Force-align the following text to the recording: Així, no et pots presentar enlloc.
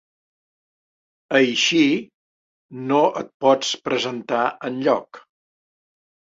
Així, 1.39 1.83
no 2.93 3.03
et 3.23 3.31
pots 3.47 3.77
presentar 3.91 4.43
enlloc. 4.73 5.25